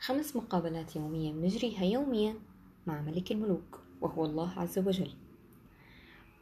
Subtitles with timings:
[0.00, 2.34] خمس مقابلات يومية بنجريها يوميا
[2.86, 5.10] مع ملك الملوك وهو الله عز وجل.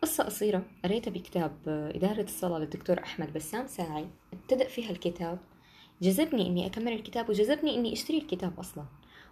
[0.02, 4.06] قصة قصيرة قريتها بكتاب إدارة الصلاة للدكتور أحمد بسام ساعي.
[4.32, 5.38] ابتدأ فيها الكتاب.
[6.02, 8.84] جذبني إني أكمل الكتاب وجذبني إني أشتري الكتاب أصلا.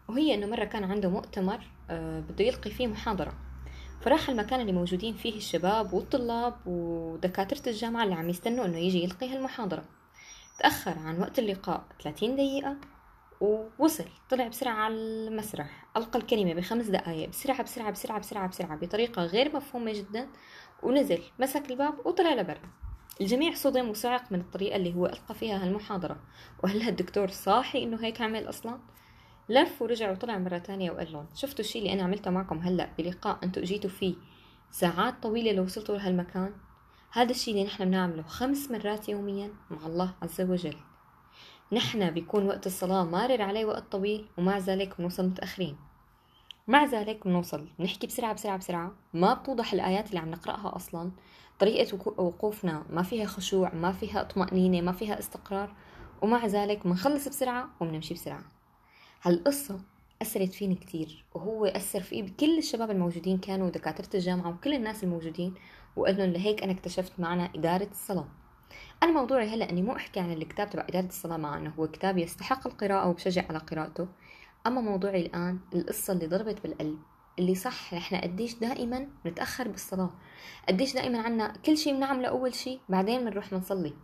[0.09, 3.33] وهي إنه مرة كان عنده مؤتمر آه، بده يلقي فيه محاضرة.
[4.01, 9.29] فراح المكان اللي موجودين فيه الشباب والطلاب ودكاترة الجامعة اللي عم يستنوا إنه يجي يلقي
[9.29, 9.85] هالمحاضرة.
[10.59, 12.77] تأخر عن وقت اللقاء 30 دقيقة.
[13.41, 19.25] ووصل طلع بسرعة على المسرح ألقى الكلمة بخمس دقايق بسرعة بسرعة بسرعة بسرعة بسرعة بطريقة
[19.25, 20.29] غير مفهومة جدا
[20.83, 22.71] ونزل مسك الباب وطلع لبرا.
[23.21, 26.17] الجميع صدم وصعق من الطريقة اللي هو ألقى فيها هالمحاضرة.
[26.65, 28.79] وهل هالدكتور صاحي إنه هيك عمل أصلا؟
[29.49, 33.39] لف ورجع وطلع مرة تانية وقال لهم شفتوا الشي اللي أنا عملته معكم هلأ بلقاء
[33.43, 34.15] أنتوا أجيتوا فيه
[34.71, 36.55] ساعات طويلة لوصلتوا لهالمكان؟
[37.13, 40.77] هذا الشي اللي نحن بنعمله خمس مرات يوميا مع الله عز وجل.
[41.73, 45.77] نحن بيكون وقت الصلاة مارر عليه وقت طويل ومع ذلك بنوصل متأخرين.
[46.69, 51.11] مع ذلك بنوصل بنحكي بسرعة بسرعة بسرعة ما بتوضح الآيات اللي عم نقرأها أصلا.
[51.59, 55.75] طريقة وقوفنا ما فيها خشوع ما فيها طمأنينة ما فيها استقرار
[56.23, 58.43] ومع ذلك بنخلص بسرعة وبنمشي بسرعة.
[59.23, 59.81] هالقصة
[60.23, 65.55] أثرت فيني كتير وهو أثر فيه بكل الشباب الموجودين كانوا دكاترة الجامعة وكل الناس الموجودين
[65.97, 68.29] وقال لهم لهيك أنا اكتشفت معنا إدارة الصلاة.
[69.03, 72.19] أنا موضوعي هلا إني مو أحكي عن الكتاب تبع إدارة الصلاة مع إنه هو كتاب
[72.19, 74.09] يستحق القراءة وبشجع على قراءته.
[74.67, 76.99] أما موضوعي الآن القصة اللي ضربت بالقلب
[77.39, 80.11] اللي صح نحن قديش دائما نتأخر بالصلاة.
[80.69, 83.95] قديش دائما عنا كل شيء بنعمله أول شيء بعدين بنروح بنصلي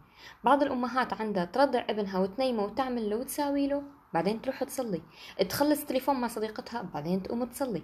[0.44, 3.82] بعض الأمهات عندها ترضع ابنها وتنيمه وتعمل له وتساوي له
[4.14, 5.02] بعدين تروح تصلي.
[5.48, 7.82] تخلص تليفون مع صديقتها بعدين تقوم تصلي.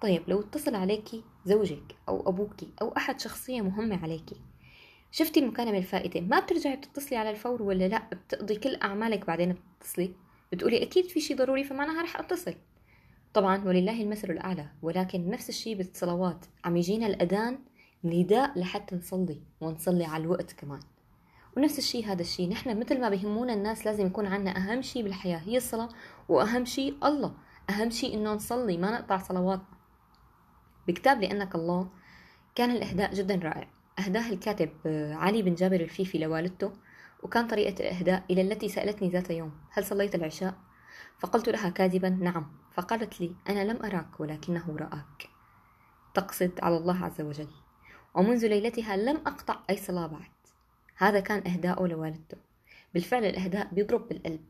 [0.00, 4.36] طيب لو اتصل عليكي زوجك أو أبوكي أو أحد شخصية مهمة عليكي
[5.12, 10.14] شفتي المكالمة الفائتة ما بترجعي بتتصلي على الفور ولا لا؟ بتقضي كل أعمالك بعدين بتتصلي؟
[10.52, 12.54] بتقولي أكيد في شي ضروري فمعناها رح أتصل.
[13.34, 16.46] طبعا ولله المثل الأعلى ولكن نفس الشي بالصلوات.
[16.64, 17.58] عم يجينا الأذان
[18.04, 20.80] نداء لحتى نصلي ونصلي على الوقت كمان.
[21.56, 25.38] ونفس الشيء هذا الشيء نحن مثل ما بهمونا الناس لازم يكون عنا أهم شيء بالحياة
[25.38, 25.88] هي الصلاة
[26.28, 27.34] وأهم شيء الله.
[27.70, 29.78] أهم شيء إنه نصلي ما نقطع صلواتنا
[30.88, 31.88] بكتاب لأنك الله
[32.54, 33.81] كان الإهداء جدا رائع.
[33.98, 36.72] أهداه الكاتب آه، علي بن جابر الفيفي لوالدته
[37.22, 40.54] وكان طريقة الإهداء إلى التي سألتني ذات يوم هل صليت العشاء؟
[41.18, 42.52] فقلت لها كاذبا نعم.
[42.72, 45.28] فقالت لي أنا لم أراك ولكنه رآك.
[46.14, 47.48] تقصد على الله عز وجل.
[48.14, 50.30] ومنذ ليلتها لم أقطع أي صلاة بعد
[50.96, 52.36] هذا كان إهداؤه لوالدته.
[52.94, 54.44] بالفعل الإهداء بيضرب بالقلب.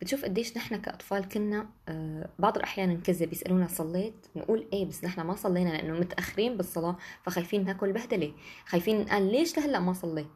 [0.00, 5.20] بتشوف قديش نحن كأطفال كنا آه، بعض الأحيان نكذب يسألونا صليت نقول إيه بس نحن
[5.20, 8.32] ما صلينا لأنه متأخرين بالصلاة فخايفين ناكل بهدلة
[8.66, 10.26] خايفين نقال ليش لهلأ ما صليت؟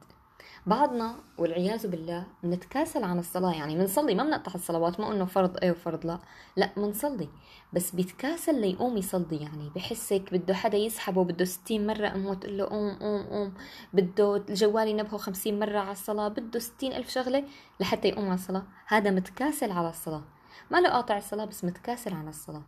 [0.67, 3.55] بعضنا والعياذ بالله بنتكاسل عن الصلاة.
[3.55, 6.19] يعني بنصلي ما بنقطع الصلوات ما انه فرض إيه وفرض لا.
[6.57, 7.29] لا بنصلي.
[7.73, 9.37] بس بيتكاسل ليقوم يصلي.
[9.37, 13.55] يعني بحسك بده حدا يسحبه بده ستين مرة امه تقول له قوم قوم قوم.
[13.93, 17.45] بده الجوال ينبهه خمسين مرة على الصلاة بده ستين ألف شغلة
[17.81, 18.63] لحتى يقوم على الصلاة.
[18.87, 20.23] هذا متكاسل على الصلاة.
[20.71, 22.63] ما له قاطع الصلاة بس متكاسل عن الصلاة.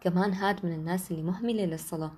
[0.00, 2.12] كمان هاد من الناس اللي مهملة للصلاة.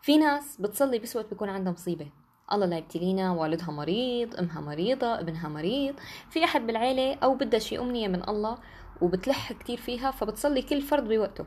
[0.00, 2.10] في ناس بتصلي بس وقت بيكون عندها مصيبة.
[2.52, 5.94] الله لا يبتلينا والدها مريض أمها مريضة ابنها مريض.
[6.30, 8.58] في أحد بالعيلة أو بدها شي أمنية من الله
[9.00, 11.46] وبتلح كتير فيها فبتصلي كل فرد بوقته.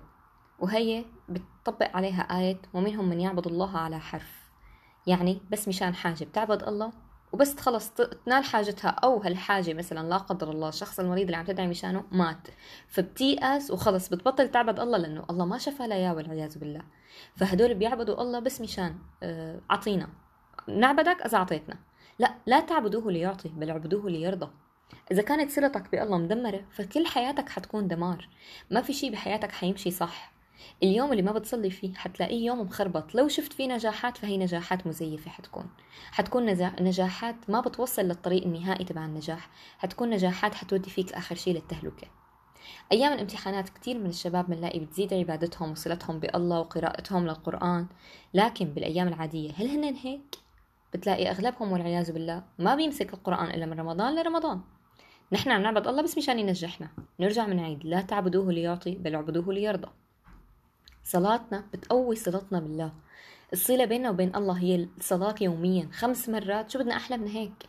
[0.59, 4.41] وهي بتطبق عليها آية ومنهم من يعبد الله على حرف.
[5.07, 6.91] يعني بس مشان حاجة بتعبد الله
[7.33, 7.89] وبس تخلص
[8.25, 8.89] تنال حاجتها.
[8.89, 12.47] أو هالحاجة مثلا لا قدر الله الشخص المريض اللي عم تدعي مشانه مات
[12.87, 16.81] فبتيأس وخلص بتبطل تعبد الله لأنه الله ما شفى لها اياه والعياذ بالله.
[17.35, 20.09] فهدول بيعبدوا الله بس مشان آه، عطينا.
[20.67, 21.77] نعبدك إذا أعطيتنا.
[22.19, 24.49] لا لا تعبدوه ليعطي بل اعبدوه ليرضى.
[25.11, 28.29] إذا كانت صلتك بألله مدمرة فكل حياتك حتكون دمار.
[28.71, 30.31] ما في شي بحياتك حيمشي صح.
[30.83, 33.15] اليوم اللي ما بتصلي فيه حتلاقيه يوم مخربط.
[33.15, 35.69] لو شفت فيه نجاحات فهي نجاحات مزيفة حتكون.
[36.11, 36.45] حتكون
[36.81, 39.49] نجاحات ما بتوصل للطريق النهائي تبع النجاح.
[39.77, 42.07] حتكون نجاحات حتودي فيك آخر شي للتهلكة.
[42.91, 47.87] أيام الامتحانات كتير من الشباب بنلاقي بتزيد عبادتهم وصلتهم بألله وقراءتهم للقرآن.
[48.33, 50.35] لكن بالأيام العادية هل هن هيك؟
[50.93, 54.61] بتلاقي أغلبهم والعياذ بالله ما بيمسك القرآن إلا من رمضان لرمضان.
[55.31, 56.89] نحن عم نعبد الله بس مشان ينجحنا.
[57.19, 57.85] نرجع من عيد.
[57.85, 59.87] لا تعبدوه ليعطي بل اعبدوه ليرضى.
[61.03, 62.93] صلاتنا بتقوي صلتنا بالله.
[63.53, 66.69] الصلة بيننا وبين الله هي الصلاة يوميا خمس مرات.
[66.69, 67.65] شو بدنا أحلى من هيك؟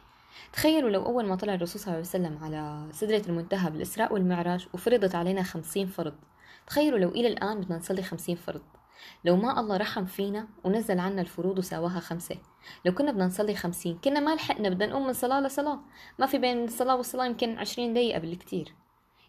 [0.52, 4.66] تخيلوا لو أول ما طلع الرسول صلى الله عليه وسلم على سدرة المنتهى بالإسراء والمعراج
[4.74, 6.14] وفرضت علينا خمسين فرض.
[6.66, 8.62] تخيلوا لو إلى الآن بدنا نصلي خمسين فرض.
[9.24, 12.36] لو ما الله رحم فينا ونزل عنا الفروض وساواها خمسة.
[12.84, 15.80] لو كنا بدنا نصلي خمسين كنا ما لحقنا بدنا نقوم من صلاة لصلاة.
[16.18, 18.74] ما في بين الصلاة والصلاة يمكن عشرين دقيقة بالكتير.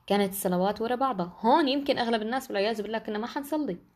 [0.07, 1.37] كانت الصلوات ورا بعضها.
[1.39, 3.92] هون يمكن أغلب الناس والعياذ بالله كنا ما حنصلي.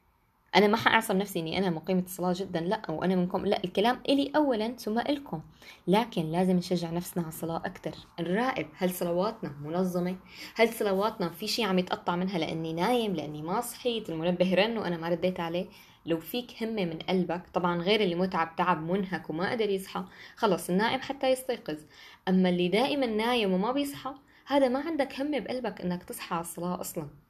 [0.55, 4.31] أنا ما حأعصب نفسي إني أنا مقيمة الصلاة جدا لا وأنا منكم لا الكلام إلي
[4.35, 5.41] أولا ثم إلكم.
[5.88, 10.15] لكن لازم نشجع نفسنا على الصلاة أكثر نراقب هل صلواتنا منظمة؟
[10.55, 14.97] هل صلواتنا في شيء عم يتقطع منها لأني نايم لأني ما صحيت؟ المنبه رن وأنا
[14.97, 15.65] ما رديت عليه.
[16.05, 20.03] لو فيك همة من قلبك طبعا غير اللي متعب تعب منهك وما قدر يصحى
[20.35, 21.77] خلص النائم حتى يستيقظ.
[22.27, 24.13] أما اللي دائما نايم وما بيصحى
[24.45, 27.26] هذا ما عندك همة بقلبك إنك تصحى على الصلاة أصلا.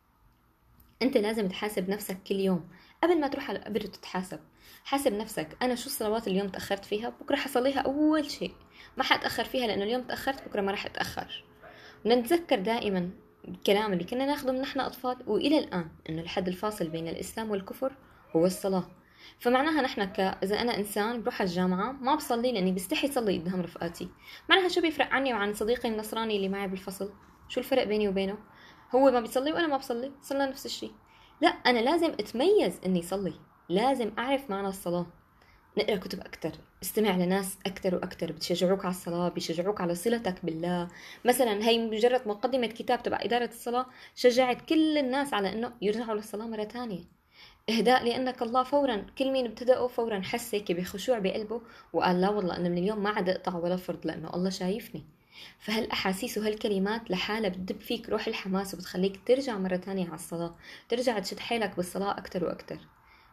[1.01, 2.69] أنت لازم تحاسب نفسك كل يوم.
[3.03, 4.39] قبل ما تروح على القبر تتحاسب
[4.83, 8.53] حاسب نفسك أنا شو الصلوات اليوم تأخرت فيها؟ بكرة حصليها أول شيء.
[8.97, 11.43] ما حأتأخر فيها لأنه اليوم تأخرت بكرة ما رح أتأخر.
[12.05, 13.09] نتذكر دائما
[13.47, 17.93] الكلام اللي كنا ناخذه من نحن أطفال وإلى الآن إنه الحد الفاصل بين الإسلام والكفر
[18.35, 18.87] هو الصلاة.
[19.39, 20.19] فمعناها نحن ك...
[20.19, 24.09] إذا أنا إنسان بروح على الجامعة ما بصلي لأني بستحي صلي قدام رفقاتي.
[24.49, 27.13] معناها شو بيفرق عني وعن صديقي النصراني اللي معي بالفصل؟
[27.49, 28.37] شو الفرق بيني وبينه؟
[28.95, 30.91] هو ما بيصلي وأنا ما بصلي صرنا نفس الشيء.
[31.41, 33.33] لا أنا لازم أتميز إني صلي.
[33.69, 35.05] لازم أعرف معنى الصلاة.
[35.77, 36.51] نقرأ كتب أكتر
[36.83, 40.87] استمع لناس أكتر وأكتر بتشجعوك على الصلاة بيشجعوك على صلتك بالله.
[41.25, 43.85] مثلا هي مجرد مقدمة كتاب تبع إدارة الصلاة
[44.15, 47.03] شجعت كل الناس على إنه يرجعوا للصلاة مرة تانية
[47.69, 51.61] إهداء لأنك الله فورا كل مين ابتدأوا فورا حس هيك بخشوع بقلبه
[51.93, 55.16] وقال لا والله أنا من اليوم ما عاد أقطع ولا فرض لأنه الله شايفني.
[55.59, 60.55] فهالأحاسيس وهالكلمات لحالها بتدب فيك روح الحماس وبتخليك ترجع مرة تانية على الصلاة
[60.89, 62.77] ترجع تشد حيلك بالصلاة أكتر وأكتر؟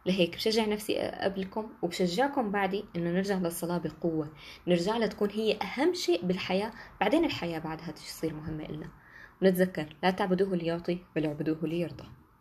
[0.07, 4.33] لهيك بشجع نفسي قبلكم وبشجعكم بعدي إنه نرجع للصلاة بقوة
[4.67, 8.89] نرجع لها تكون هي أهم شيء بالحياة بعدين الحياة بعدها تصير مهمة إلنا.
[9.43, 12.05] ونتذكر لا تعبدوه ليعطي بل اعبدوه ليرضى.